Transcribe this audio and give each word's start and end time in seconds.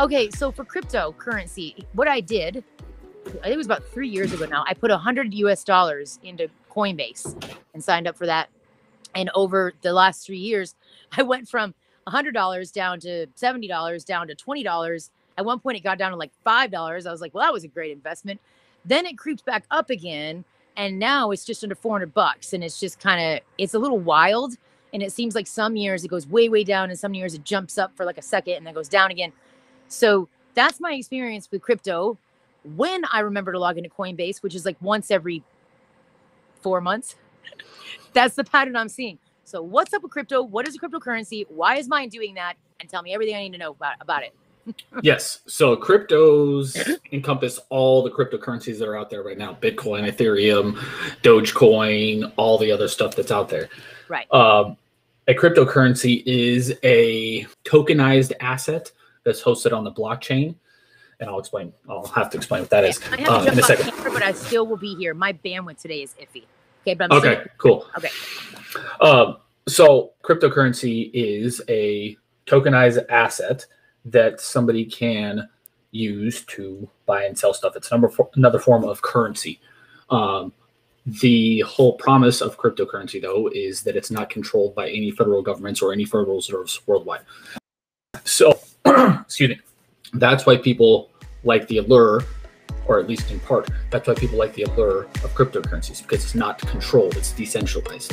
Okay, 0.00 0.28
so 0.30 0.50
for 0.50 0.64
cryptocurrency, 0.64 1.86
what 1.92 2.08
I 2.08 2.20
did, 2.20 2.64
I 3.26 3.30
think 3.30 3.46
it 3.46 3.56
was 3.56 3.66
about 3.66 3.84
three 3.84 4.08
years 4.08 4.32
ago 4.32 4.44
now. 4.44 4.64
I 4.66 4.74
put 4.74 4.90
a 4.90 4.98
hundred 4.98 5.32
US 5.34 5.62
dollars 5.62 6.18
into 6.24 6.48
Coinbase 6.68 7.56
and 7.74 7.82
signed 7.82 8.08
up 8.08 8.16
for 8.16 8.26
that. 8.26 8.48
And 9.14 9.30
over 9.36 9.72
the 9.82 9.92
last 9.92 10.26
three 10.26 10.38
years, 10.38 10.74
I 11.16 11.22
went 11.22 11.48
from 11.48 11.74
a 12.08 12.10
hundred 12.10 12.34
dollars 12.34 12.72
down 12.72 12.98
to 13.00 13.28
seventy 13.36 13.68
dollars, 13.68 14.04
down 14.04 14.26
to 14.26 14.34
twenty 14.34 14.64
dollars. 14.64 15.12
At 15.38 15.44
one 15.44 15.60
point, 15.60 15.76
it 15.76 15.84
got 15.84 15.96
down 15.96 16.10
to 16.10 16.16
like 16.16 16.32
five 16.42 16.72
dollars. 16.72 17.06
I 17.06 17.12
was 17.12 17.20
like, 17.20 17.32
well, 17.32 17.44
that 17.44 17.52
was 17.52 17.62
a 17.62 17.68
great 17.68 17.92
investment. 17.92 18.40
Then 18.84 19.06
it 19.06 19.16
creeps 19.16 19.42
back 19.42 19.64
up 19.70 19.90
again, 19.90 20.44
and 20.76 20.98
now 20.98 21.30
it's 21.30 21.44
just 21.44 21.62
under 21.62 21.76
four 21.76 21.92
hundred 21.92 22.12
bucks. 22.14 22.52
And 22.52 22.64
it's 22.64 22.80
just 22.80 22.98
kind 22.98 23.36
of, 23.36 23.44
it's 23.58 23.74
a 23.74 23.78
little 23.78 24.00
wild. 24.00 24.56
And 24.92 25.04
it 25.04 25.12
seems 25.12 25.36
like 25.36 25.46
some 25.46 25.76
years 25.76 26.04
it 26.04 26.08
goes 26.08 26.26
way, 26.26 26.48
way 26.48 26.64
down, 26.64 26.90
and 26.90 26.98
some 26.98 27.14
years 27.14 27.34
it 27.34 27.44
jumps 27.44 27.78
up 27.78 27.96
for 27.96 28.04
like 28.04 28.18
a 28.18 28.22
second 28.22 28.54
and 28.54 28.66
then 28.66 28.74
goes 28.74 28.88
down 28.88 29.12
again. 29.12 29.32
So 29.88 30.28
that's 30.54 30.80
my 30.80 30.92
experience 30.94 31.50
with 31.50 31.62
crypto. 31.62 32.18
When 32.76 33.04
I 33.12 33.20
remember 33.20 33.52
to 33.52 33.58
log 33.58 33.76
into 33.76 33.90
Coinbase, 33.90 34.42
which 34.42 34.54
is 34.54 34.64
like 34.64 34.76
once 34.80 35.10
every 35.10 35.42
four 36.62 36.80
months, 36.80 37.16
that's 38.12 38.36
the 38.36 38.44
pattern 38.44 38.76
I'm 38.76 38.88
seeing. 38.88 39.18
So 39.44 39.62
what's 39.62 39.92
up 39.92 40.02
with 40.02 40.12
crypto? 40.12 40.42
What 40.42 40.66
is 40.66 40.76
a 40.76 40.78
cryptocurrency? 40.78 41.46
Why 41.48 41.76
is 41.76 41.88
mine 41.88 42.08
doing 42.08 42.34
that? 42.34 42.54
And 42.80 42.88
tell 42.88 43.02
me 43.02 43.12
everything 43.12 43.36
I 43.36 43.42
need 43.42 43.52
to 43.52 43.58
know 43.58 43.72
about, 43.72 43.96
about 44.00 44.22
it. 44.22 44.34
yes. 45.02 45.40
So 45.46 45.76
cryptos 45.76 46.98
encompass 47.12 47.60
all 47.68 48.02
the 48.02 48.10
cryptocurrencies 48.10 48.78
that 48.78 48.88
are 48.88 48.96
out 48.96 49.10
there 49.10 49.22
right 49.22 49.36
now: 49.36 49.56
Bitcoin, 49.60 50.10
Ethereum, 50.10 50.76
Dogecoin, 51.22 52.32
all 52.36 52.56
the 52.56 52.72
other 52.72 52.88
stuff 52.88 53.14
that's 53.14 53.30
out 53.30 53.50
there. 53.50 53.68
Right. 54.08 54.32
Um, 54.32 54.76
a 55.28 55.34
cryptocurrency 55.34 56.22
is 56.26 56.74
a 56.82 57.46
tokenized 57.64 58.32
asset 58.40 58.90
that's 59.24 59.42
hosted 59.42 59.72
on 59.76 59.84
the 59.84 59.92
blockchain. 59.92 60.54
And 61.20 61.30
I'll 61.30 61.38
explain. 61.38 61.72
I'll 61.88 62.06
have 62.08 62.28
to 62.30 62.36
explain 62.36 62.62
what 62.62 62.70
that 62.70 62.84
is 62.84 63.00
I 63.12 63.20
have 63.20 63.28
uh, 63.28 63.44
to 63.44 63.52
in 63.52 63.58
a 63.58 63.62
second. 63.62 63.90
camera, 63.92 64.10
but 64.12 64.22
I 64.22 64.32
still 64.32 64.66
will 64.66 64.76
be 64.76 64.94
here. 64.96 65.14
My 65.14 65.32
bandwidth 65.32 65.80
today 65.80 66.02
is 66.02 66.14
iffy. 66.20 66.44
Okay, 66.82 66.94
but 66.94 67.12
I'm 67.12 67.18
Okay, 67.18 67.34
still- 67.40 67.52
cool. 67.58 67.86
Okay. 67.96 68.08
Um, 69.00 69.36
so 69.68 70.12
cryptocurrency 70.22 71.10
is 71.14 71.62
a 71.68 72.16
tokenized 72.46 73.04
asset 73.08 73.64
that 74.06 74.40
somebody 74.40 74.84
can 74.84 75.48
use 75.92 76.44
to 76.46 76.88
buy 77.06 77.24
and 77.24 77.38
sell 77.38 77.54
stuff. 77.54 77.76
It's 77.76 77.90
number 77.90 78.08
four, 78.08 78.28
another 78.34 78.58
form 78.58 78.84
of 78.84 79.00
currency. 79.00 79.60
Um, 80.10 80.52
the 81.06 81.60
whole 81.60 81.94
promise 81.96 82.40
of 82.40 82.58
cryptocurrency, 82.58 83.22
though, 83.22 83.48
is 83.54 83.82
that 83.82 83.94
it's 83.96 84.10
not 84.10 84.28
controlled 84.30 84.74
by 84.74 84.88
any 84.88 85.10
federal 85.12 85.42
governments 85.42 85.80
or 85.80 85.92
any 85.92 86.04
federal 86.04 86.36
reserves 86.36 86.80
worldwide. 86.86 87.20
So, 88.24 88.58
excuse 89.22 89.50
me. 89.50 89.60
That's 90.14 90.46
why 90.46 90.56
people 90.56 91.10
like 91.42 91.66
the 91.68 91.78
allure, 91.78 92.22
or 92.86 93.00
at 93.00 93.08
least 93.08 93.30
in 93.30 93.40
part, 93.40 93.68
that's 93.90 94.06
why 94.06 94.14
people 94.14 94.38
like 94.38 94.54
the 94.54 94.62
allure 94.62 95.04
of 95.04 95.34
cryptocurrencies 95.34 96.02
because 96.02 96.24
it's 96.24 96.34
not 96.34 96.58
controlled; 96.58 97.16
it's 97.16 97.32
decentralized. 97.32 98.12